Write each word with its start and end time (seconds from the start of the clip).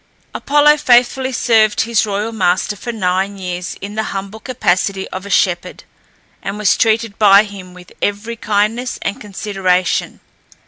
Apollo 0.33 0.77
faithfully 0.77 1.31
served 1.31 1.81
his 1.81 2.07
royal 2.07 2.31
master 2.31 2.75
for 2.75 2.91
nine 2.91 3.37
years 3.37 3.75
in 3.81 3.93
the 3.93 4.05
humble 4.17 4.39
capacity 4.39 5.07
of 5.09 5.27
a 5.27 5.29
shepherd, 5.29 5.83
and 6.41 6.57
was 6.57 6.75
treated 6.75 7.19
by 7.19 7.43
him 7.43 7.75
with 7.75 7.91
every 8.01 8.35
kindness 8.35 8.97
and 9.03 9.21
consideration. 9.21 10.19